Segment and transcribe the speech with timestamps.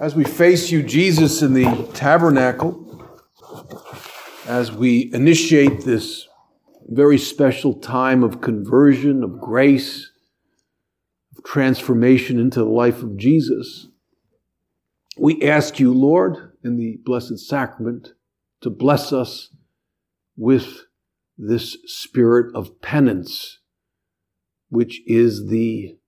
[0.00, 3.06] As we face you, Jesus, in the tabernacle,
[4.46, 6.26] as we initiate this
[6.88, 10.10] very special time of conversion, of grace,
[11.36, 13.88] of transformation into the life of Jesus,
[15.18, 18.14] we ask you, Lord, in the Blessed Sacrament,
[18.62, 19.50] to bless us
[20.34, 20.86] with
[21.36, 23.58] this spirit of penance,
[24.70, 25.98] which is the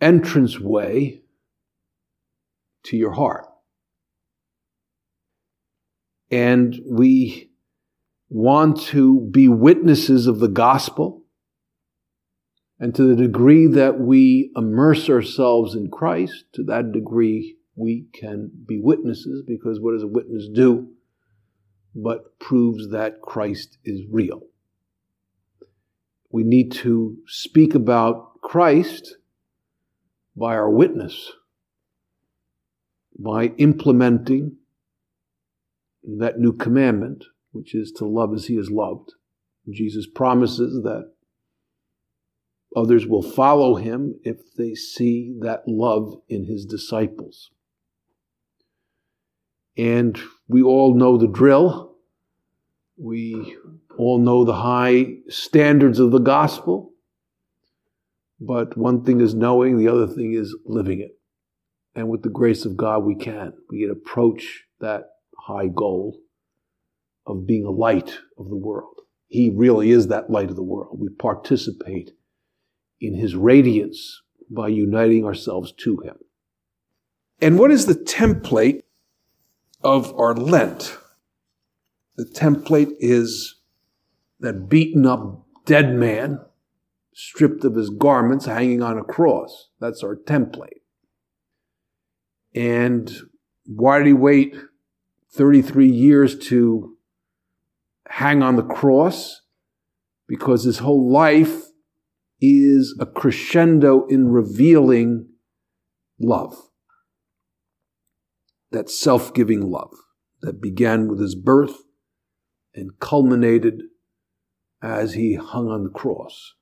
[0.00, 1.24] entrance way
[2.88, 3.46] to your heart.
[6.30, 7.50] And we
[8.28, 11.24] want to be witnesses of the gospel.
[12.80, 18.50] And to the degree that we immerse ourselves in Christ, to that degree we can
[18.66, 20.88] be witnesses because what does a witness do?
[21.94, 24.42] But proves that Christ is real.
[26.30, 29.16] We need to speak about Christ
[30.36, 31.32] by our witness
[33.18, 34.56] by implementing
[36.18, 39.12] that new commandment, which is to love as he is loved.
[39.70, 41.12] Jesus promises that
[42.76, 47.50] others will follow him if they see that love in his disciples.
[49.76, 51.96] And we all know the drill.
[52.96, 53.56] We
[53.96, 56.92] all know the high standards of the gospel.
[58.40, 61.17] But one thing is knowing, the other thing is living it.
[61.98, 63.54] And with the grace of God, we can.
[63.68, 66.16] We can approach that high goal
[67.26, 69.00] of being a light of the world.
[69.26, 71.00] He really is that light of the world.
[71.00, 72.12] We participate
[73.00, 76.18] in his radiance by uniting ourselves to him.
[77.40, 78.82] And what is the template
[79.82, 80.96] of our Lent?
[82.16, 83.56] The template is
[84.38, 86.38] that beaten up dead man,
[87.12, 89.70] stripped of his garments, hanging on a cross.
[89.80, 90.77] That's our template.
[92.54, 93.10] And
[93.66, 94.56] why did he wait
[95.32, 96.96] 33 years to
[98.08, 99.42] hang on the cross?
[100.26, 101.64] Because his whole life
[102.40, 105.28] is a crescendo in revealing
[106.18, 106.56] love.
[108.70, 109.92] That self giving love
[110.42, 111.76] that began with his birth
[112.74, 113.82] and culminated
[114.82, 116.54] as he hung on the cross.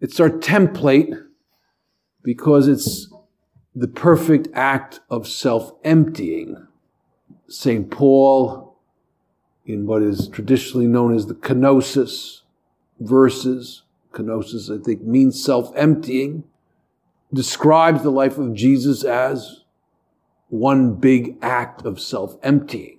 [0.00, 1.14] It's our template
[2.22, 3.11] because it's
[3.74, 6.66] the perfect act of self emptying.
[7.48, 7.90] St.
[7.90, 8.76] Paul,
[9.66, 12.40] in what is traditionally known as the kenosis
[12.98, 16.44] verses, kenosis, I think, means self emptying,
[17.32, 19.62] describes the life of Jesus as
[20.48, 22.98] one big act of self emptying,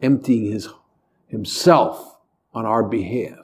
[0.00, 0.68] emptying his,
[1.26, 2.16] himself
[2.52, 3.43] on our behalf.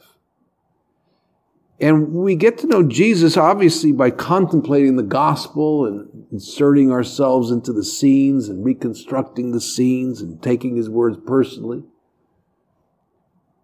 [1.81, 7.73] And we get to know Jesus obviously by contemplating the gospel and inserting ourselves into
[7.73, 11.83] the scenes and reconstructing the scenes and taking his words personally.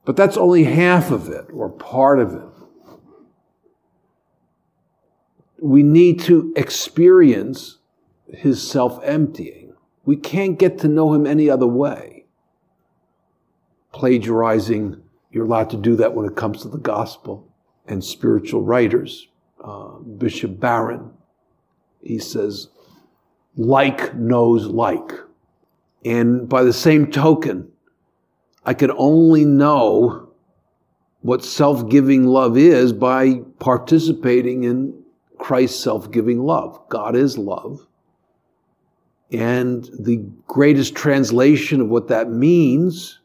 [0.06, 2.49] But that's only half of it or part of it.
[5.59, 7.78] We need to experience
[8.28, 9.75] his self emptying.
[10.06, 12.25] We can't get to know him any other way.
[13.93, 17.53] Plagiarizing, you're allowed to do that when it comes to the gospel
[17.88, 19.28] and spiritual writers.
[19.62, 21.10] Uh, Bishop Barron,
[22.02, 22.69] he says,
[23.56, 25.12] like knows like.
[26.04, 27.70] And by the same token,
[28.64, 30.28] I could only know
[31.20, 35.03] what self giving love is by participating in
[35.38, 36.80] Christ's self giving love.
[36.88, 37.86] God is love.
[39.32, 43.18] And the greatest translation of what that means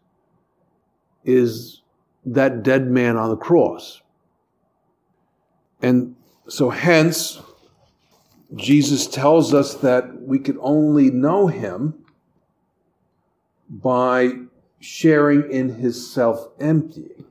[1.23, 1.81] is
[2.25, 4.00] that dead man on the cross.
[5.81, 6.15] And
[6.47, 7.39] so, hence,
[8.55, 12.05] Jesus tells us that we could only know him
[13.69, 14.33] by
[14.79, 17.25] sharing in his self emptying.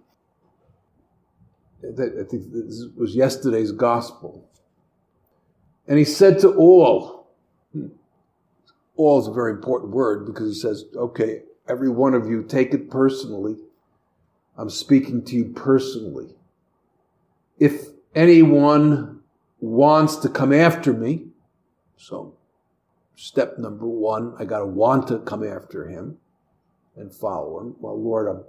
[1.83, 1.93] I
[2.29, 4.49] think this was yesterday's gospel.
[5.87, 7.29] And he said to all,
[7.73, 7.89] hmm,
[8.97, 12.75] all is a very important word because he says, okay, every one of you take
[12.75, 13.57] it personally.
[14.57, 16.35] I'm speaking to you personally.
[17.59, 19.21] If anyone
[19.61, 21.27] wants to come after me,
[21.97, 22.35] so
[23.17, 26.19] step number one, I got to want to come after him
[26.97, 27.77] and follow him.
[27.79, 28.45] Well, Lord, I'm,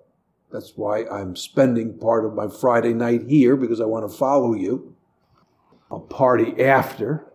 [0.52, 4.54] that's why I'm spending part of my Friday night here because I want to follow
[4.54, 4.96] you.
[5.90, 7.32] I'll party after,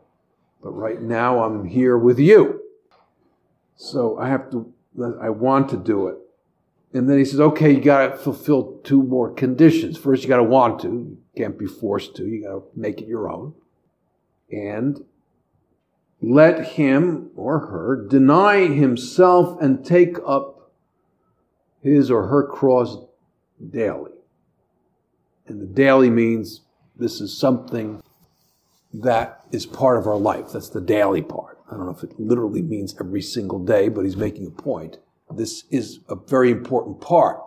[0.63, 2.63] but right now I'm here with you.
[3.77, 4.73] So I have to,
[5.21, 6.17] I want to do it.
[6.93, 9.99] And then he says, okay, you got to fulfill two more conditions.
[9.99, 10.89] First, you got to want to.
[10.89, 12.27] You can't be forced to.
[12.27, 13.55] You got to make it your own.
[14.51, 15.05] And
[16.21, 20.73] let him or her deny himself and take up
[21.83, 22.97] his or her cross
[23.71, 24.13] daily.
[25.47, 26.63] And the daily means
[26.97, 28.03] this is something
[28.93, 30.47] that is part of our life.
[30.53, 31.59] That's the daily part.
[31.71, 34.99] I don't know if it literally means every single day, but he's making a point.
[35.31, 37.41] This is a very important part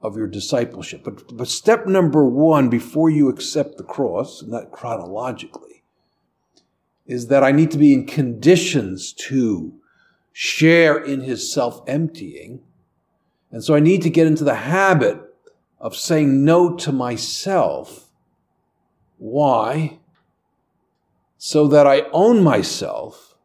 [0.00, 1.02] of your discipleship.
[1.04, 5.82] But, but step number one before you accept the cross, not chronologically,
[7.06, 9.74] is that I need to be in conditions to
[10.32, 12.60] share in his self emptying.
[13.50, 15.20] And so I need to get into the habit
[15.78, 18.10] of saying no to myself.
[19.18, 19.98] Why?
[21.38, 23.35] So that I own myself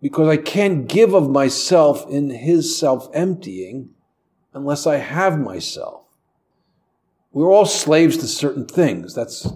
[0.00, 3.90] because I can't give of myself in his self emptying
[4.52, 6.04] unless I have myself.
[7.32, 9.14] We're all slaves to certain things.
[9.14, 9.46] That's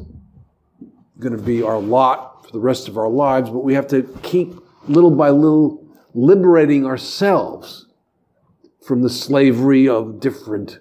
[1.19, 4.03] going to be our lot for the rest of our lives, but we have to
[4.23, 4.55] keep
[4.89, 7.87] little by little liberating ourselves
[8.83, 10.81] from the slavery of different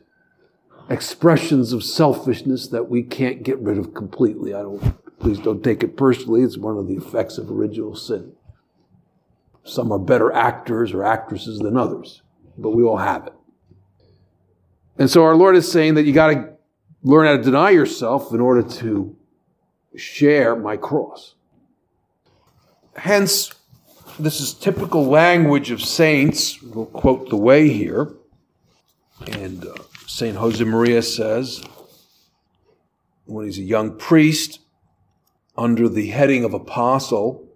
[0.89, 4.53] expressions of selfishness that we can't get rid of completely.
[4.53, 6.41] I don't, please don't take it personally.
[6.41, 8.33] It's one of the effects of original sin.
[9.69, 12.21] Some are better actors or actresses than others,
[12.57, 13.33] but we all have it.
[14.97, 16.53] And so our Lord is saying that you got to
[17.03, 19.15] learn how to deny yourself in order to
[19.95, 21.35] share my cross.
[22.95, 23.53] Hence,
[24.19, 26.61] this is typical language of saints.
[26.61, 28.13] We'll quote the way here.
[29.31, 29.75] And uh,
[30.07, 30.35] St.
[30.35, 31.63] Josemaria says,
[33.25, 34.59] when he's a young priest,
[35.57, 37.48] under the heading of apostle,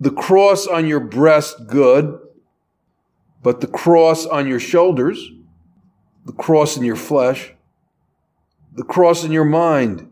[0.00, 2.18] the cross on your breast, good,
[3.42, 5.30] but the cross on your shoulders,
[6.24, 7.52] the cross in your flesh,
[8.72, 10.10] the cross in your mind.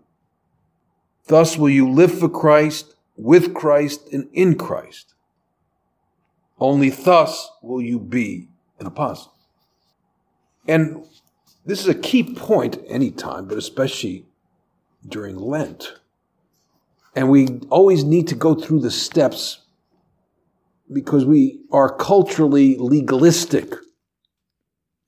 [1.26, 5.14] Thus will you live for Christ, with Christ, and in Christ.
[6.58, 8.48] Only thus will you be
[8.78, 9.32] an apostle.
[10.66, 11.06] And
[11.64, 14.26] this is a key point anytime, but especially
[15.06, 15.94] during Lent.
[17.14, 19.60] And we always need to go through the steps
[20.92, 23.74] because we are culturally legalistic.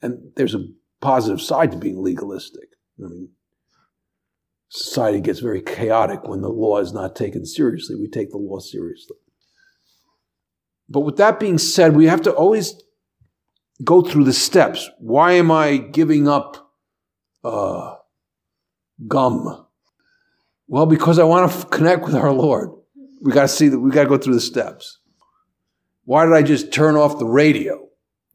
[0.03, 0.67] And there's a
[1.01, 2.69] positive side to being legalistic.
[2.99, 3.31] I mean,
[4.69, 7.97] society gets very chaotic when the law is not taken seriously.
[7.97, 9.17] We take the law seriously.
[10.89, 12.75] But with that being said, we have to always
[13.83, 14.91] go through the steps.
[14.99, 16.73] Why am I giving up
[17.45, 17.95] uh,
[19.07, 19.67] gum?
[20.67, 22.71] Well, because I want to connect with our Lord.
[23.23, 25.00] We got to see that we got to go through the steps.
[26.11, 27.89] Why did I just turn off the radio?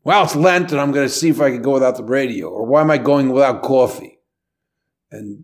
[0.06, 2.48] Well, it's Lent and I'm going to see if I can go without the radio.
[2.48, 4.18] Or why am I going without coffee?
[5.12, 5.44] And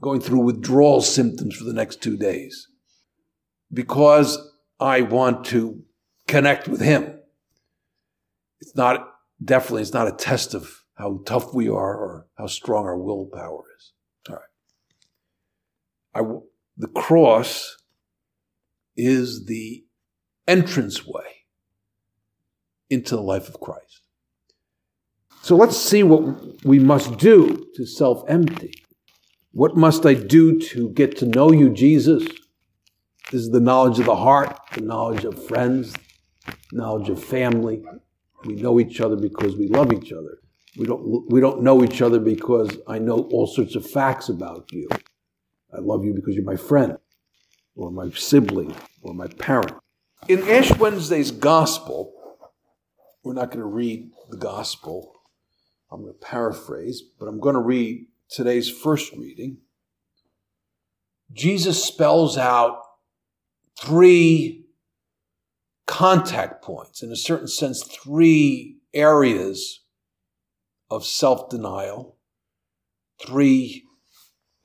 [0.00, 2.68] going through withdrawal symptoms for the next two days.
[3.72, 4.38] Because
[4.78, 5.82] I want to
[6.28, 7.18] connect with Him.
[8.60, 9.12] It's not,
[9.44, 13.64] definitely, it's not a test of how tough we are or how strong our willpower
[13.76, 13.92] is.
[14.30, 16.24] All right.
[16.24, 16.38] I,
[16.76, 17.78] the cross
[18.96, 19.82] is the
[20.46, 21.44] entranceway
[22.90, 24.02] into the life of Christ.
[25.42, 28.74] So let's see what we must do to self empty.
[29.52, 32.26] What must I do to get to know you, Jesus?
[33.30, 35.94] This is the knowledge of the heart, the knowledge of friends,
[36.72, 37.82] knowledge of family.
[38.44, 40.38] We know each other because we love each other.
[40.78, 44.72] We don't, we don't know each other because I know all sorts of facts about
[44.72, 44.88] you.
[45.72, 46.96] I love you because you're my friend,
[47.74, 49.74] or my sibling, or my parent.
[50.28, 52.14] In Ash Wednesday's gospel,
[53.24, 55.14] we're not going to read the gospel.
[55.90, 59.58] I'm going to paraphrase, but I'm going to read today's first reading.
[61.32, 62.82] Jesus spells out
[63.76, 64.66] three
[65.86, 69.80] contact points, in a certain sense, three areas
[70.88, 72.16] of self denial,
[73.20, 73.82] three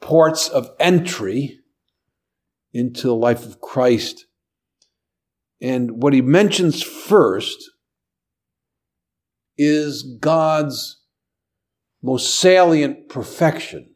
[0.02, 1.62] ports of entry
[2.74, 4.27] into the life of Christ.
[5.62, 7.72] And what he mentions first
[9.58, 11.02] is God's
[12.02, 13.96] most salient perfection.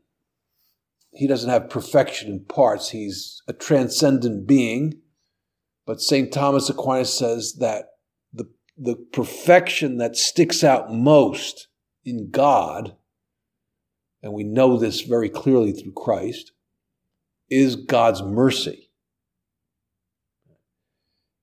[1.14, 2.90] He doesn't have perfection in parts.
[2.90, 5.02] He's a transcendent being,
[5.86, 6.32] But St.
[6.32, 7.86] Thomas Aquinas says that
[8.34, 8.46] the,
[8.78, 11.68] the perfection that sticks out most
[12.06, 12.96] in God,
[14.24, 16.54] and we know this very clearly through Christ,
[17.50, 18.91] is God's mercy.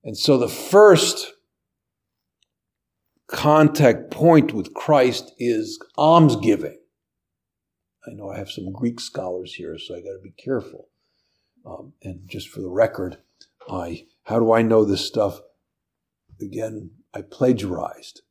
[0.09, 1.33] And so the first
[3.27, 6.79] contact point with Christ is almsgiving.
[8.07, 10.87] I know I have some Greek scholars here, so I got to be careful.
[11.63, 13.19] Um, and just for the record,
[13.69, 15.41] I how do I know this stuff?
[16.41, 18.23] Again, I plagiarized.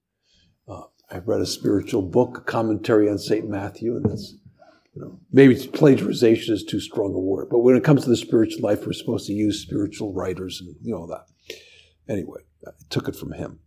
[0.67, 0.83] Uh,
[1.13, 4.35] I read a spiritual book, a commentary on Saint Matthew, and that's
[4.95, 8.17] you know maybe plagiarization is too strong a word, but when it comes to the
[8.17, 11.27] spiritual life, we're supposed to use spiritual writers and you know that.
[12.09, 13.61] Anyway, I took it from him,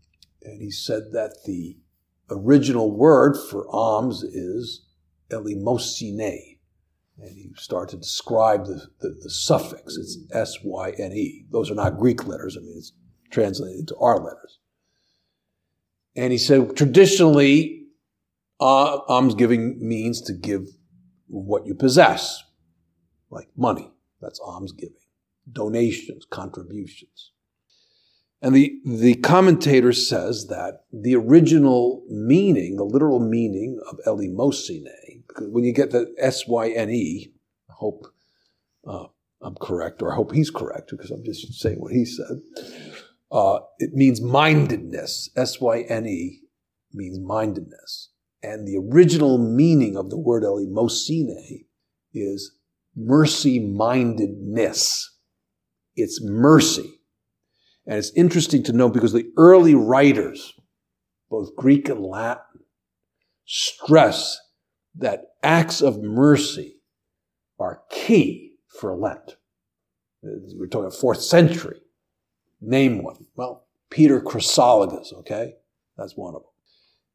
[0.44, 1.78] and he said that the
[2.30, 4.86] original word for alms is
[5.30, 6.58] eleemosyne.
[7.18, 9.96] And he started to describe the, the, the suffix.
[9.96, 11.46] It's S Y N E.
[11.52, 12.58] Those are not Greek letters.
[12.58, 12.94] I mean, it's
[13.30, 14.60] translated into our letters.
[16.16, 17.86] And he said, traditionally,
[18.60, 20.68] uh, almsgiving means to give
[21.28, 22.44] what you possess,
[23.30, 23.92] like money.
[24.20, 24.96] That's almsgiving.
[25.52, 27.32] Donations, contributions.
[28.42, 33.98] And the, the commentator says that the original meaning, the literal meaning of
[35.32, 37.32] because when you get the S Y N E,
[37.70, 38.08] I hope
[38.88, 39.06] uh,
[39.42, 42.42] I'm correct, or I hope he's correct, because I'm just saying what he said.
[43.32, 45.30] Uh, it means mindedness.
[45.36, 46.42] S Y N E
[46.94, 48.10] means mindedness.
[48.44, 51.66] And the original meaning of the word eleemosyne
[52.14, 52.56] is
[52.96, 55.16] mercy mindedness.
[55.96, 57.01] It's mercy.
[57.92, 60.54] And it's interesting to note because the early writers,
[61.30, 62.62] both Greek and Latin,
[63.44, 64.40] stress
[64.96, 66.78] that acts of mercy
[67.60, 69.36] are key for Lent.
[70.24, 71.82] We're talking fourth century.
[72.62, 73.26] Name one.
[73.36, 75.56] Well, Peter Chrysologus, okay?
[75.98, 76.52] That's one of them.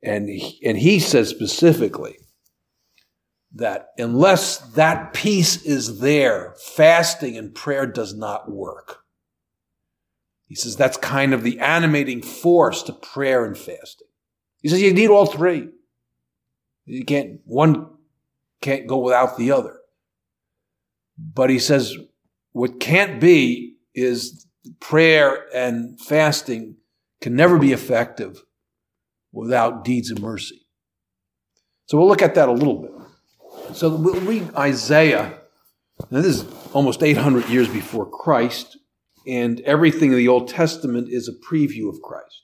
[0.02, 2.18] And he, and he says specifically
[3.54, 9.05] that unless that piece is there, fasting and prayer does not work.
[10.46, 14.08] He says that's kind of the animating force to prayer and fasting.
[14.62, 15.68] He says you need all three.
[16.84, 17.88] You can't, one
[18.60, 19.78] can't go without the other.
[21.18, 21.96] But he says
[22.52, 24.46] what can't be is
[24.80, 26.76] prayer and fasting
[27.20, 28.42] can never be effective
[29.32, 30.66] without deeds of mercy.
[31.86, 33.76] So we'll look at that a little bit.
[33.76, 35.38] So we'll read Isaiah.
[36.10, 38.78] Now, this is almost 800 years before Christ
[39.26, 42.42] and everything in the Old Testament is a preview of Christ.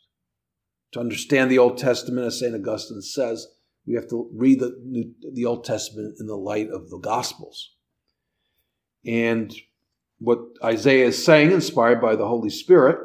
[0.93, 2.55] To understand the Old Testament, as St.
[2.55, 3.47] Augustine says,
[3.87, 7.75] we have to read the, New, the Old Testament in the light of the Gospels.
[9.07, 9.55] And
[10.19, 12.99] what Isaiah is saying, inspired by the Holy Spirit,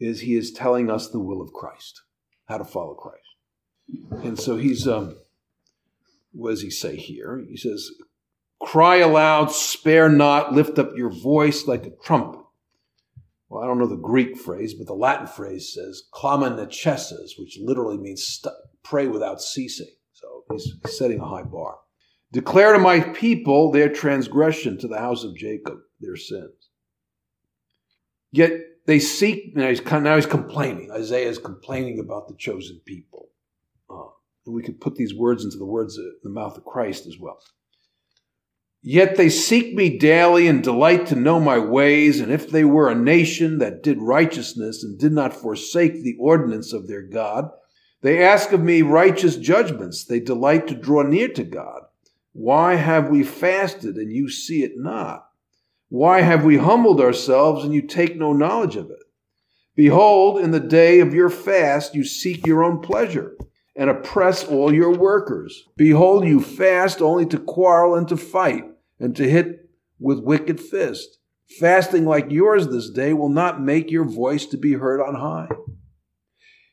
[0.00, 2.02] is he is telling us the will of Christ,
[2.46, 4.24] how to follow Christ.
[4.24, 5.16] And so he's, um,
[6.32, 7.44] what does he say here?
[7.48, 7.88] He says,
[8.60, 12.45] Cry aloud, spare not, lift up your voice like a trumpet
[13.48, 17.36] well, I don't know the Greek phrase, but the Latin phrase says clama ne cesses,
[17.38, 19.90] which literally means st- pray without ceasing.
[20.12, 21.76] So he's setting a high bar.
[22.32, 26.70] Declare to my people their transgression, to the house of Jacob their sins.
[28.32, 28.52] Yet
[28.86, 30.90] they seek, now he's, now he's complaining.
[30.90, 33.28] Isaiah is complaining about the chosen people.
[33.88, 34.10] Uh,
[34.44, 37.18] and we could put these words into the words in the mouth of Christ as
[37.18, 37.38] well.
[38.82, 42.20] Yet they seek me daily and delight to know my ways.
[42.20, 46.72] And if they were a nation that did righteousness and did not forsake the ordinance
[46.72, 47.50] of their God,
[48.02, 50.04] they ask of me righteous judgments.
[50.04, 51.82] They delight to draw near to God.
[52.32, 55.26] Why have we fasted and you see it not?
[55.88, 59.02] Why have we humbled ourselves and you take no knowledge of it?
[59.74, 63.36] Behold, in the day of your fast, you seek your own pleasure
[63.76, 65.64] and oppress all your workers.
[65.76, 68.64] Behold, you fast only to quarrel and to fight
[68.98, 69.68] and to hit
[69.98, 71.18] with wicked fist.
[71.60, 75.48] Fasting like yours this day will not make your voice to be heard on high.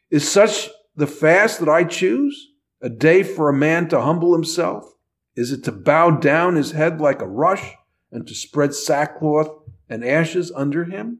[0.10, 2.50] Is such the fast that I choose?
[2.82, 4.86] A day for a man to humble himself?
[5.36, 7.74] Is it to bow down his head like a rush
[8.12, 9.50] and to spread sackcloth
[9.90, 11.20] and ashes under him?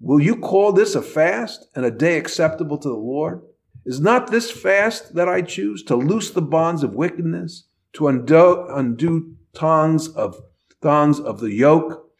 [0.00, 3.42] Will you call this a fast and a day acceptable to the Lord?
[3.86, 8.66] Is not this fast that I choose to loose the bonds of wickedness, to undo,
[8.68, 10.40] undo tongues of
[10.80, 12.10] thongs of the yoke,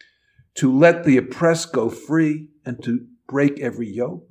[0.56, 4.28] to let the oppressed go free, and to break every yoke?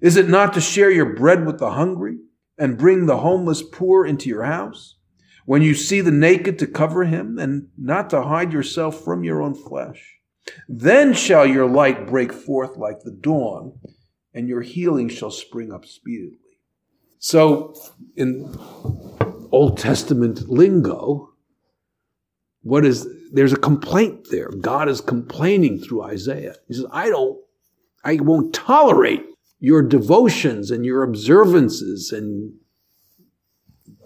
[0.00, 2.18] Is it not to share your bread with the hungry
[2.58, 4.96] and bring the homeless poor into your house?
[5.46, 9.40] When you see the naked to cover him and not to hide yourself from your
[9.40, 10.18] own flesh?
[10.68, 13.78] Then shall your light break forth like the dawn,
[14.34, 16.38] and your healing shall spring up speedily.
[17.28, 17.74] So,
[18.14, 18.56] in
[19.50, 21.30] Old Testament lingo,
[22.62, 24.48] what is there's a complaint there.
[24.50, 26.54] God is complaining through Isaiah.
[26.68, 27.36] He says, I don't,
[28.04, 29.24] I won't tolerate
[29.58, 32.54] your devotions and your observances and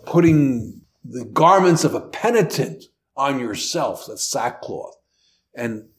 [0.07, 2.85] putting the garments of a penitent
[3.19, 4.97] on yourself, that's sackcloth,
[5.55, 5.91] and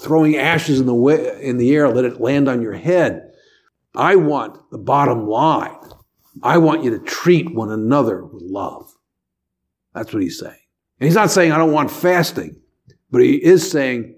[0.00, 3.32] throwing ashes in the, way, in the air, let it land on your head.
[3.94, 5.76] I want the bottom line.
[6.42, 8.92] I want you to treat one another with love.
[9.94, 10.58] That's what he's saying.
[11.00, 12.60] And he's not saying I don't want fasting,
[13.10, 14.16] but he is saying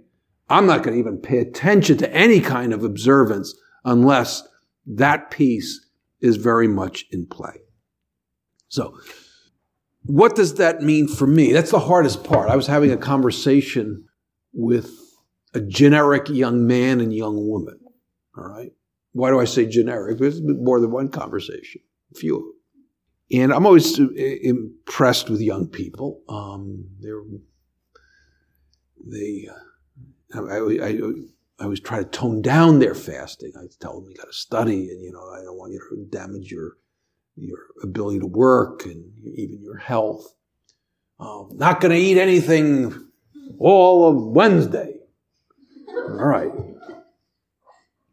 [0.49, 4.47] I'm not going to even pay attention to any kind of observance unless
[4.87, 5.87] that piece
[6.21, 7.61] is very much in play.
[8.69, 8.99] So,
[10.03, 11.53] what does that mean for me?
[11.53, 12.49] That's the hardest part.
[12.49, 14.07] I was having a conversation
[14.53, 14.91] with
[15.55, 17.79] a generic young man and young woman.
[18.37, 18.73] All right.
[19.13, 20.21] Why do I say generic?
[20.21, 21.83] It's more than one conversation,
[22.17, 22.55] few.
[23.31, 26.23] And I'm always uh, impressed with young people.
[26.29, 27.23] Um, they're,
[29.05, 29.49] they,
[30.35, 30.89] uh, I, I,
[31.61, 33.53] I, always try to tone down their fasting.
[33.57, 36.05] I tell them you got to study, and you know I don't want you to
[36.17, 36.77] damage your
[37.37, 40.35] your ability to work and even your health.
[41.21, 43.11] Um, not going to eat anything
[43.59, 44.95] all of Wednesday.
[45.97, 46.53] All right.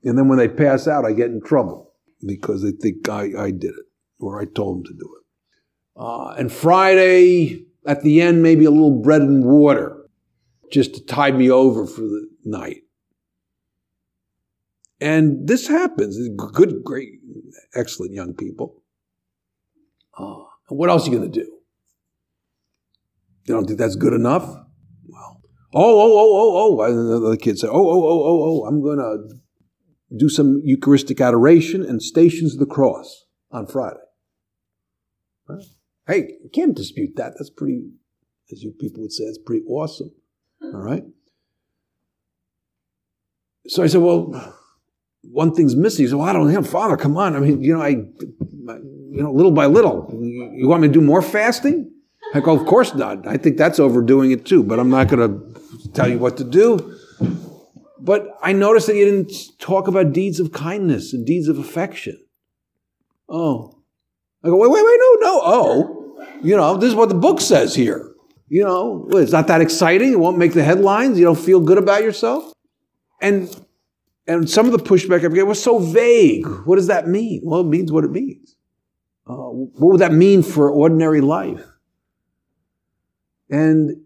[0.04, 1.85] And then when they pass out, I get in trouble
[2.26, 3.86] because they think I, I did it
[4.20, 5.26] or I told them to do it.
[5.98, 9.98] Uh, and Friday, at the end, maybe a little bread and water
[10.72, 12.82] just to tide me over for the night.
[15.00, 16.18] And this happens.
[16.54, 17.20] Good, great,
[17.76, 18.82] excellent young people.
[20.18, 21.52] Uh, what else are you going to do?
[23.46, 24.44] You don't think that's good enough?
[24.44, 25.42] Well,
[25.74, 27.30] oh, oh, oh, oh, oh.
[27.30, 29.36] The kids say, oh, oh, oh, oh, oh, I'm going to
[30.16, 34.00] do some Eucharistic adoration and stations of the cross on Friday.
[35.48, 35.64] Right?
[36.08, 37.34] Hey, you can't dispute that.
[37.38, 37.90] That's pretty,
[38.52, 40.12] as you people would say, it's pretty awesome.
[40.62, 41.04] All right?
[43.68, 44.54] So I said, well,
[45.24, 46.06] one thing's missing.
[46.06, 46.62] He said, well, I don't know.
[46.64, 47.36] Father, come on.
[47.36, 50.10] I mean, you know, I, you know, little by little.
[50.14, 51.92] You want me to do more fasting?
[52.34, 53.28] I go, of course not.
[53.28, 56.44] I think that's overdoing it too, but I'm not going to tell you what to
[56.44, 56.98] do.
[58.00, 62.18] But I noticed that you didn't talk about deeds of kindness and deeds of affection.
[63.30, 63.82] Oh.
[64.44, 65.42] I go, wait, wait, wait, no, no.
[65.44, 66.06] Oh,
[66.44, 68.12] you know, this is what the book says here.
[68.48, 70.12] You know, it's not that exciting.
[70.12, 71.18] It won't make the headlines.
[71.18, 72.54] You don't feel good about yourself.
[73.22, 73.50] And
[74.28, 76.46] and some of the pushback I get was so vague.
[76.66, 77.42] What does that mean?
[77.44, 78.56] Well, it means what it means.
[79.28, 81.66] Uh, what would that mean for ordinary life?
[83.50, 84.05] And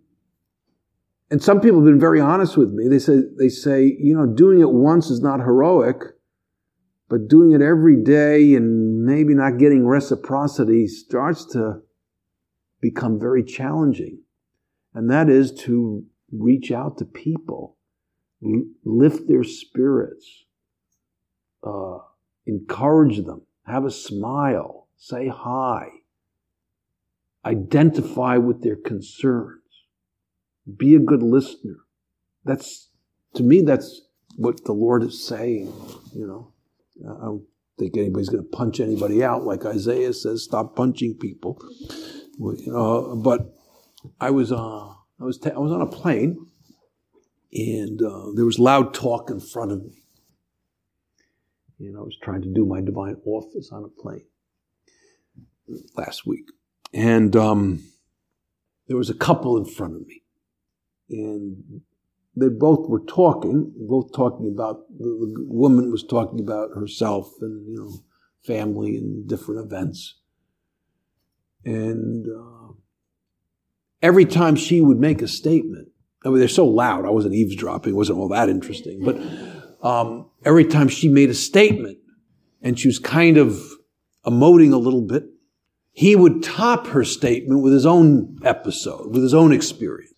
[1.32, 2.88] and some people have been very honest with me.
[2.88, 5.98] They say they say you know doing it once is not heroic,
[7.10, 11.82] but doing it every day and maybe not getting reciprocity starts to
[12.82, 14.22] become very challenging.
[14.94, 17.78] And that is to reach out to people
[18.84, 20.46] lift their spirits,
[21.63, 21.98] uh,
[22.46, 25.89] encourage them, have a smile, say hi,
[27.46, 29.62] identify with their concerns,
[30.77, 31.77] be a good listener.
[32.45, 32.89] That's,
[33.36, 34.01] to me, that's
[34.36, 35.73] what the Lord is saying,
[36.13, 36.53] you know.
[37.05, 37.45] I don't
[37.77, 41.62] think anybody's going to punch anybody out like Isaiah says, stop punching people.
[42.38, 43.53] You know, but
[44.19, 46.45] I was, uh, I was, ta- I was on a plane
[47.51, 50.03] and uh, there was loud talk in front of me.
[51.79, 54.25] And I was trying to do my divine office on a plane
[55.95, 56.45] last week.
[56.93, 57.84] And um,
[58.88, 60.23] there was a couple in front of me.
[61.10, 61.82] And
[62.36, 67.80] they both were talking, both talking about, the, woman was talking about herself and, you
[67.80, 67.91] know,
[68.45, 70.19] family and different events.
[71.65, 72.74] And uh,
[74.02, 75.89] every time she would make a statement,
[76.24, 77.06] I mean, they're so loud.
[77.06, 77.93] I wasn't eavesdropping.
[77.93, 79.02] It wasn't all that interesting.
[79.04, 79.17] But
[79.86, 81.98] um, every time she made a statement
[82.62, 83.60] and she was kind of
[84.26, 85.24] emoting a little bit,
[85.91, 90.13] he would top her statement with his own episode, with his own experience.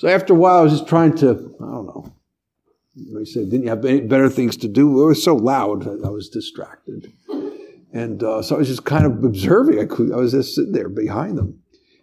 [0.00, 1.28] So after a while, I was just trying to,
[1.60, 2.14] I don't know.
[2.94, 5.02] He said, didn't you have any better things to do?
[5.02, 7.12] It was so loud, I was distracted.
[7.92, 9.78] And uh, so I was just kind of observing.
[9.78, 11.60] I, could, I was just sitting there behind them.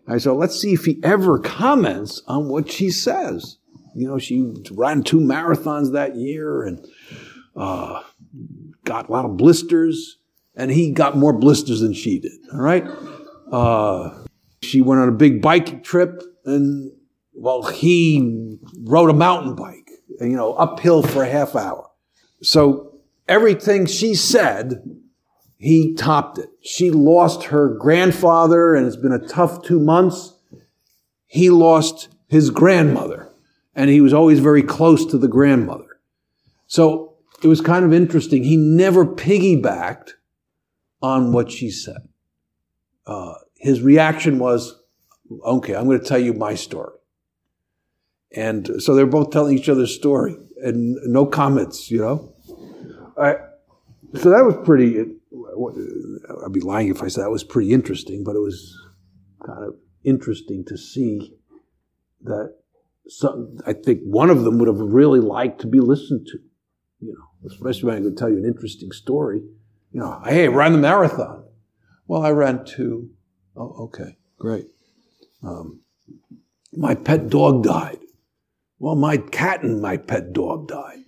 [0.07, 3.57] I said, let's see if he ever comments on what she says.
[3.95, 6.87] You know, she ran two marathons that year and
[7.55, 8.03] uh,
[8.85, 10.19] got a lot of blisters,
[10.55, 12.37] and he got more blisters than she did.
[12.53, 12.87] All right.
[13.51, 14.23] Uh,
[14.61, 16.91] she went on a big biking trip, and
[17.37, 21.89] well, he rode a mountain bike, you know, uphill for a half hour.
[22.41, 24.81] So everything she said,
[25.57, 26.49] he topped it.
[26.61, 30.33] She lost her grandfather and it's been a tough two months.
[31.27, 33.29] He lost his grandmother
[33.75, 35.99] and he was always very close to the grandmother.
[36.65, 38.43] So it was kind of interesting.
[38.43, 40.13] He never piggybacked
[41.01, 42.07] on what she said.
[43.05, 44.81] Uh, his reaction was,
[45.45, 46.96] okay, I'm going to tell you my story.
[48.35, 52.33] And so they're both telling each other's story and no comments, you know.
[53.17, 53.35] I,
[54.15, 58.35] so that was pretty, I'd be lying if I said that was pretty interesting, but
[58.35, 58.77] it was
[59.45, 61.35] kind of interesting to see
[62.23, 62.55] that
[63.07, 66.39] some, I think one of them would have really liked to be listened to,
[66.99, 69.41] you know, especially when I could tell you an interesting story.
[69.91, 71.45] You know, hey, I ran the marathon.
[72.07, 73.09] Well, I ran two.
[73.55, 74.67] Oh, okay, great.
[75.41, 75.81] Um,
[76.73, 77.99] my pet dog died.
[78.79, 80.99] Well, my cat and my pet dog died.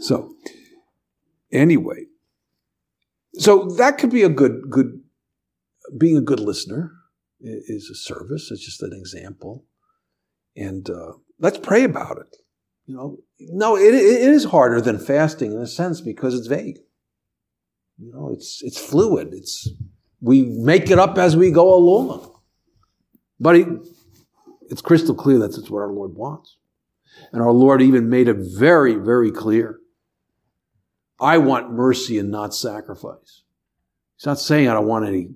[0.00, 0.34] So,
[1.52, 2.06] anyway,
[3.34, 5.00] so that could be a good, good,
[5.96, 6.92] being a good listener
[7.40, 8.50] is a service.
[8.50, 9.64] It's just an example.
[10.56, 12.36] And uh, let's pray about it.
[12.86, 16.78] You know, no, it, it is harder than fasting in a sense because it's vague.
[17.98, 19.28] You know, it's it's fluid.
[19.32, 19.68] It's
[20.20, 22.34] we make it up as we go along.
[23.38, 23.64] But he,
[24.68, 26.56] it's crystal clear that's what our Lord wants.
[27.32, 29.78] And our Lord even made it very, very clear.
[31.20, 33.42] I want mercy and not sacrifice.
[34.16, 35.28] He's not saying I don't want any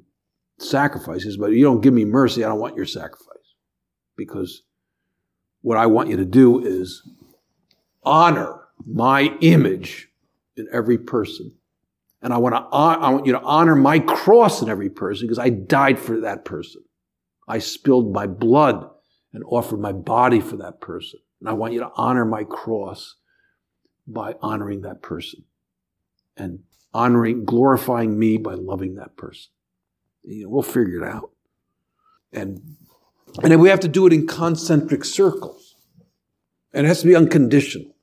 [0.59, 3.29] sacrifices, but you don't give me mercy, I don't want your sacrifice.
[4.17, 4.63] Because
[5.61, 7.03] what I want you to do is
[8.03, 10.09] honor my image
[10.57, 11.53] in every person.
[12.23, 15.27] And I want to uh, I want you to honor my cross in every person
[15.27, 16.83] because I died for that person.
[17.47, 18.89] I spilled my blood
[19.35, 21.21] and offered my body for that person.
[21.45, 23.17] And I want you to honor my cross
[24.07, 25.45] by honoring that person
[26.39, 26.61] and
[26.95, 29.51] honoring, glorifying me by loving that person.
[30.23, 31.33] You know, we'll figure it out.
[32.33, 32.77] And,
[33.43, 35.75] and then we have to do it in concentric circles.
[36.73, 37.95] And it has to be unconditional.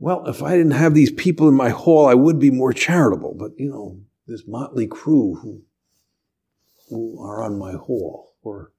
[0.00, 3.36] Well, if I didn't have these people in my hall, I would be more charitable.
[3.38, 5.62] But, you know, this motley crew who,
[6.90, 8.72] who are on my hall or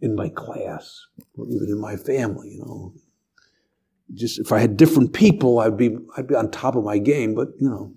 [0.00, 1.06] in my class
[1.36, 2.94] or even in my family, you know.
[4.14, 7.34] Just if I had different people, I'd be I'd be on top of my game,
[7.34, 7.92] but you know,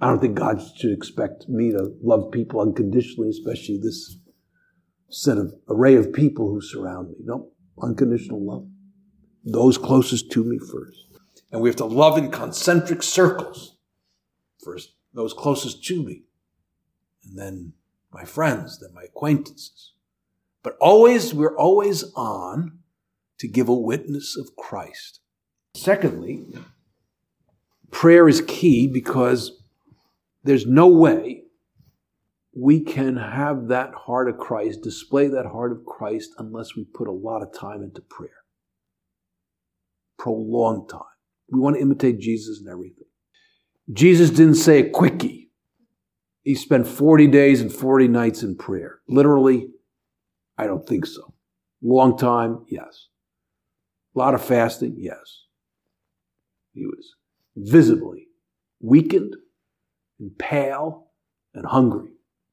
[0.00, 4.16] I don't think God should expect me to love people unconditionally, especially this
[5.08, 7.16] set of array of people who surround me.
[7.22, 8.66] No, unconditional love.
[9.44, 11.06] Those closest to me first.
[11.52, 13.76] And we have to love in concentric circles.
[14.64, 16.22] First, those closest to me.
[17.24, 17.72] And then
[18.12, 19.92] my friends, then my acquaintances.
[20.62, 22.78] But always, we're always on
[23.38, 25.20] to give a witness of Christ.
[25.74, 26.44] Secondly,
[27.90, 29.62] prayer is key because
[30.44, 31.42] there's no way
[32.54, 37.08] we can have that heart of Christ, display that heart of Christ, unless we put
[37.08, 38.30] a lot of time into prayer.
[40.18, 41.00] Prolonged time.
[41.50, 43.06] We want to imitate Jesus in everything.
[43.92, 45.50] Jesus didn't say a quickie.
[46.42, 49.00] He spent 40 days and 40 nights in prayer.
[49.08, 49.68] Literally,
[50.62, 51.34] I don't think so.
[51.82, 53.08] Long time, yes.
[54.14, 55.44] A lot of fasting, yes.
[56.72, 57.16] He was
[57.56, 58.28] visibly
[58.80, 59.34] weakened
[60.20, 61.08] and pale
[61.52, 62.10] and hungry.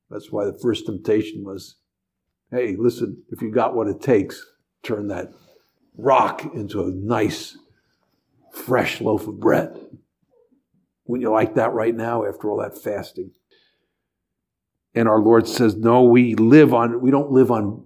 [0.09, 1.75] That's why the first temptation was
[2.51, 4.43] hey, listen, if you got what it takes,
[4.81, 5.31] turn that
[5.95, 7.55] rock into a nice,
[8.51, 9.77] fresh loaf of bread.
[11.05, 13.33] Wouldn't you like that right now after all that fasting?
[14.95, 17.85] And our Lord says, no, we live on, we don't live on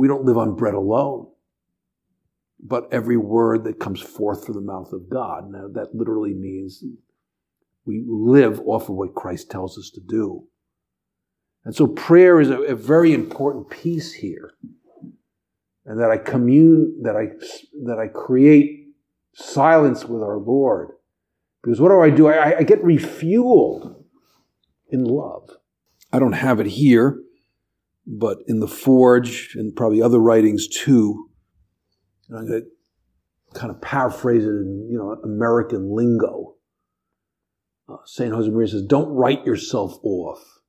[0.00, 1.26] we don't live on bread alone,
[2.58, 5.50] but every word that comes forth from the mouth of God.
[5.50, 6.82] Now, that literally means
[7.84, 10.44] we live off of what Christ tells us to do.
[11.66, 14.54] And so prayer is a, a very important piece here.
[15.84, 17.26] And that I commune, that I,
[17.84, 18.86] that I create
[19.34, 20.92] silence with our Lord.
[21.62, 22.28] Because what do I do?
[22.28, 24.02] I, I get refueled
[24.88, 25.50] in love.
[26.10, 27.20] I don't have it here,
[28.10, 31.30] but in the Forge and probably other writings too.
[32.28, 36.56] And I'm going to kind of paraphrase it in you know American lingo.
[37.88, 40.60] Uh, Saint Josemaria says, "Don't write yourself off."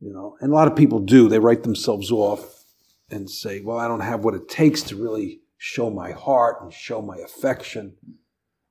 [0.00, 1.28] You know, and a lot of people do.
[1.28, 2.64] They write themselves off
[3.10, 6.72] and say, "Well, I don't have what it takes to really show my heart and
[6.72, 7.96] show my affection,"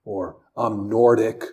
[0.05, 1.43] or "I'm Nordic."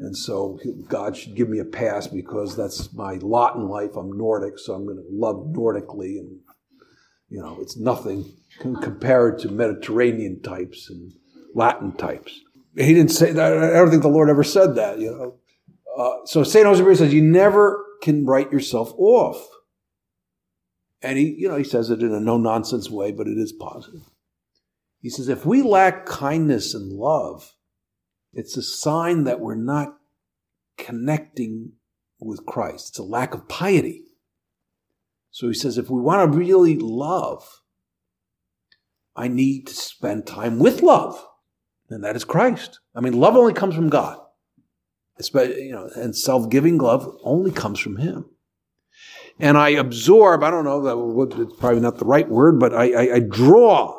[0.00, 0.58] And so
[0.88, 3.96] God should give me a pass because that's my lot in life.
[3.96, 6.18] I'm Nordic, so I'm going to love Nordically.
[6.18, 6.38] And,
[7.28, 11.12] You know, it's nothing compared to Mediterranean types and
[11.54, 12.40] Latin types.
[12.76, 13.58] He didn't say that.
[13.58, 15.34] I don't think the Lord ever said that, you know.
[15.98, 16.64] Uh, so St.
[16.64, 19.44] Joseph says, you never can write yourself off.
[21.02, 23.52] And he, you know, he says it in a no nonsense way, but it is
[23.52, 24.02] positive.
[25.00, 27.52] He says, if we lack kindness and love,
[28.32, 29.96] it's a sign that we're not
[30.76, 31.72] connecting
[32.20, 32.90] with Christ.
[32.90, 34.04] It's a lack of piety.
[35.30, 37.62] So he says, if we want to really love,
[39.14, 41.24] I need to spend time with love.
[41.90, 42.80] And that is Christ.
[42.94, 44.18] I mean, love only comes from God.
[45.34, 48.26] You know, and self-giving love only comes from Him.
[49.40, 52.92] And I absorb, I don't know, that it's probably not the right word, but I,
[52.92, 53.98] I, I draw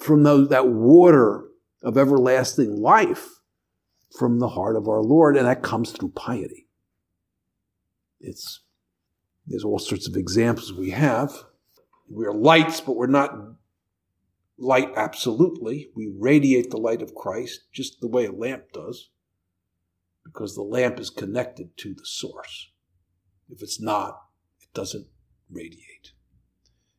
[0.00, 1.49] from those, that water
[1.82, 3.28] of everlasting life
[4.18, 6.68] from the heart of our Lord, and that comes through piety.
[8.20, 8.60] It's
[9.46, 11.32] there's all sorts of examples we have.
[12.08, 13.32] We're lights, but we're not
[14.58, 15.90] light absolutely.
[15.96, 19.10] We radiate the light of Christ just the way a lamp does,
[20.24, 22.70] because the lamp is connected to the source.
[23.48, 24.20] If it's not,
[24.60, 25.06] it doesn't
[25.50, 26.12] radiate.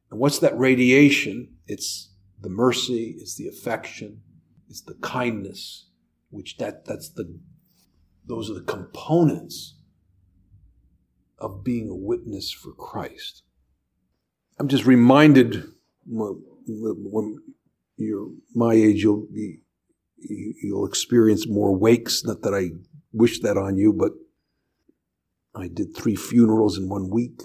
[0.10, 1.56] And what's that radiation?
[1.68, 4.24] It's the mercy, it's the affection,
[4.72, 5.88] it's the kindness,
[6.30, 7.38] which that that's the
[8.26, 9.76] those are the components
[11.38, 13.44] of being a witness for Christ.
[14.58, 15.66] I'm just reminded
[16.06, 17.40] when
[17.98, 19.64] you're my age, you'll be
[20.18, 22.24] you'll experience more wakes.
[22.24, 22.70] Not that I
[23.12, 24.14] wish that on you, but
[25.54, 27.42] I did three funerals in one week.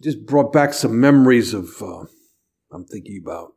[0.00, 1.68] Just brought back some memories of.
[1.82, 2.04] Uh,
[2.70, 3.54] I'm thinking about.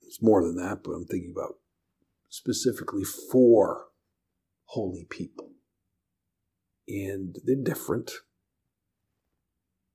[0.00, 1.54] It's more than that, but I'm thinking about
[2.32, 3.88] specifically four
[4.64, 5.50] holy people.
[6.88, 8.10] And they're different,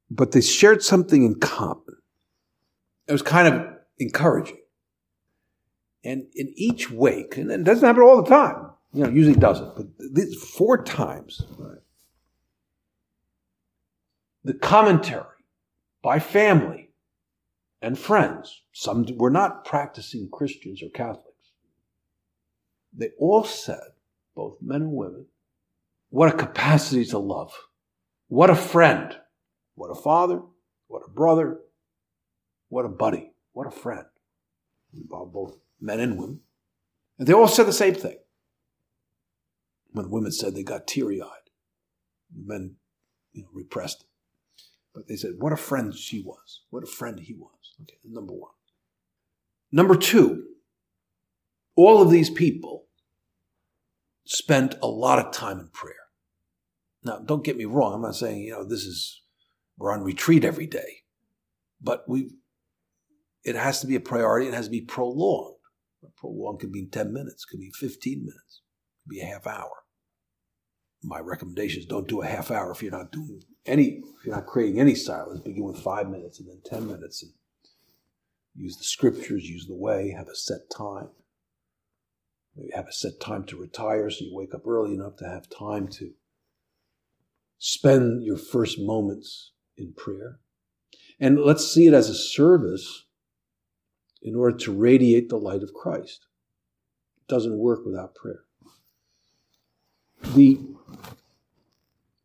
[0.09, 1.97] but they shared something in common.
[3.07, 4.59] It was kind of encouraging.
[6.03, 9.75] And in each wake, and it doesn't happen all the time, you know, usually doesn't,
[9.75, 11.41] but these four times,
[14.43, 15.25] the commentary
[16.03, 16.91] by family
[17.81, 21.26] and friends, some were not practicing Christians or Catholics,
[22.97, 23.79] they all said,
[24.35, 25.27] both men and women,
[26.09, 27.53] what a capacity to love.
[28.27, 29.15] What a friend.
[29.75, 30.41] What a father.
[30.87, 31.59] What a brother.
[32.69, 33.31] What a buddy.
[33.53, 34.05] What a friend.
[34.93, 36.39] Both men and women.
[37.19, 38.17] And they all said the same thing.
[39.91, 41.49] When women said they got teary eyed,
[42.35, 42.75] men
[43.31, 44.07] you know, repressed it.
[44.93, 46.61] But they said, what a friend she was.
[46.69, 47.51] What a friend he was.
[47.81, 48.51] Okay, number one.
[49.71, 50.45] Number two,
[51.75, 52.86] all of these people
[54.27, 55.95] spent a lot of time in prayer.
[57.03, 57.93] Now, don't get me wrong.
[57.93, 59.21] I'm not saying, you know, this is,
[59.77, 61.03] we're on retreat every day,
[61.81, 62.31] but we,
[63.43, 64.47] it has to be a priority.
[64.47, 65.55] It has to be prolonged.
[66.17, 68.61] Prolonged could be 10 minutes, could be 15 minutes,
[69.03, 69.71] could be a half hour.
[71.03, 74.35] My recommendation is don't do a half hour if you're not doing any, if you're
[74.35, 75.39] not creating any silence.
[75.39, 77.31] Begin with five minutes and then 10 minutes and
[78.55, 81.09] use the scriptures, use the way, have a set time.
[82.73, 85.87] Have a set time to retire so you wake up early enough to have time
[85.89, 86.11] to
[87.59, 90.39] spend your first moments in prayer.
[91.19, 93.05] And let's see it as a service
[94.21, 96.25] in order to radiate the light of Christ.
[97.17, 98.41] It doesn't work without prayer.
[100.33, 100.59] The,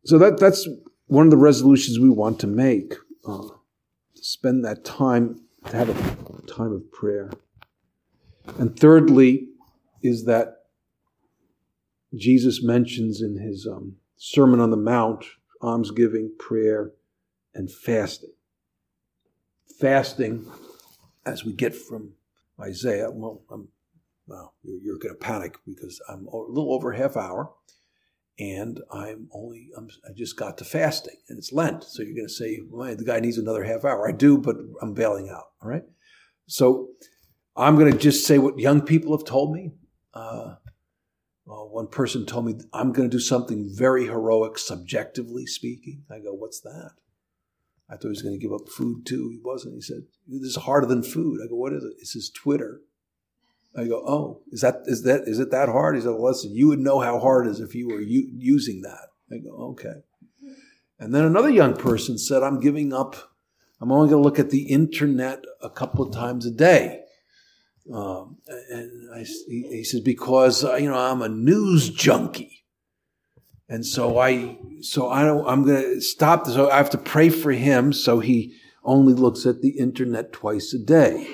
[0.03, 0.67] so that, that's
[1.07, 2.95] one of the resolutions we want to make.
[3.25, 3.47] Uh,
[4.15, 7.31] to spend that time, to have a time of prayer.
[8.57, 9.47] And thirdly,
[10.03, 10.57] is that
[12.15, 15.25] Jesus mentions in his um, Sermon on the Mount
[15.61, 16.91] almsgiving, prayer,
[17.55, 18.33] and fasting.
[19.79, 20.45] Fasting,
[21.25, 22.11] as we get from
[22.59, 23.69] Isaiah, well, I'm,
[24.27, 27.51] well you're, going to panic because I'm a little over half hour
[28.39, 32.27] and I'm only I'm, i just got to fasting and it's Lent, so you're going
[32.27, 34.07] to say, well, the guy needs another half hour.
[34.07, 35.45] I do, but I'm bailing out.
[35.61, 35.83] All right,
[36.47, 36.89] so
[37.55, 39.71] I'm going to just say what young people have told me.
[40.13, 40.55] Uh,
[41.45, 46.03] well, one person told me, I'm going to do something very heroic, subjectively speaking.
[46.09, 46.91] I go, What's that?
[47.89, 49.29] I thought he was going to give up food too.
[49.29, 49.75] He wasn't.
[49.75, 51.39] He said, This is harder than food.
[51.43, 51.93] I go, What is it?
[51.99, 52.81] It says Twitter.
[53.75, 55.95] I go, Oh, is that is that is it that hard?
[55.95, 58.31] He said, Well, listen, you would know how hard it is if you were u-
[58.33, 59.09] using that.
[59.31, 60.03] I go, Okay.
[60.99, 63.33] And then another young person said, I'm giving up.
[63.81, 67.02] I'm only going to look at the internet a couple of times a day.
[67.91, 68.37] Um,
[68.69, 72.63] and I, he, he says, because, uh, you know, I'm a news junkie.
[73.67, 76.45] And so I, so I don't, I'm going to stop.
[76.47, 77.91] So I have to pray for him.
[77.91, 81.27] So he only looks at the internet twice a day.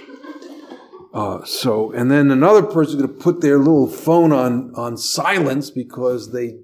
[1.14, 4.96] Uh, so, and then another person is going to put their little phone on, on
[4.96, 6.60] silence because they,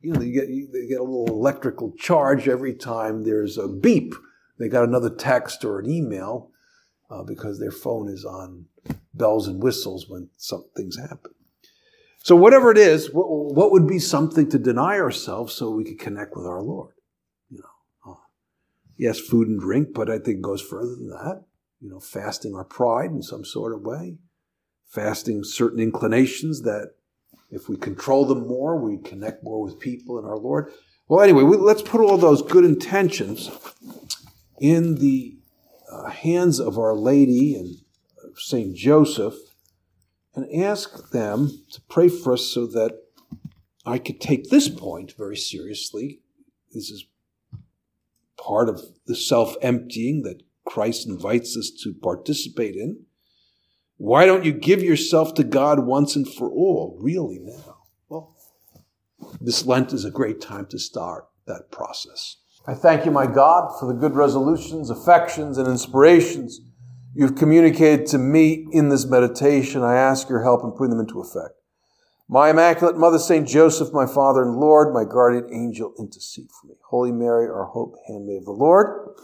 [0.00, 4.14] you know, they get, they get a little electrical charge every time there's a beep.
[4.58, 6.52] They got another text or an email
[7.10, 8.66] uh, because their phone is on
[9.18, 11.32] bells and whistles when some things happen.
[12.22, 15.98] So, whatever it is, what, what would be something to deny ourselves so we could
[15.98, 16.94] connect with our Lord?
[17.50, 18.16] You know, uh,
[18.96, 21.44] yes, food and drink, but I think it goes further than that.
[21.80, 24.18] You know, fasting our pride in some sort of way,
[24.88, 26.94] fasting certain inclinations that
[27.50, 30.72] if we control them more, we connect more with people and our Lord.
[31.06, 33.50] Well, anyway, we, let's put all those good intentions
[34.60, 35.38] in the
[35.90, 37.76] uh, hands of Our Lady and
[38.38, 38.74] St.
[38.74, 39.34] Joseph
[40.34, 42.92] and ask them to pray for us so that
[43.84, 46.20] I could take this point very seriously.
[46.72, 47.06] This is
[48.38, 53.04] part of the self emptying that Christ invites us to participate in.
[53.96, 57.78] Why don't you give yourself to God once and for all, really now?
[58.08, 58.36] Well,
[59.40, 62.36] this Lent is a great time to start that process.
[62.66, 66.60] I thank you, my God, for the good resolutions, affections, and inspirations
[67.14, 69.82] you've communicated to me in this meditation.
[69.82, 71.54] I ask your help in putting them into effect.
[72.28, 73.48] My Immaculate Mother, St.
[73.48, 76.74] Joseph, my Father and Lord, my guardian angel, intercede for me.
[76.90, 79.16] Holy Mary, our hope, handmaid of the Lord.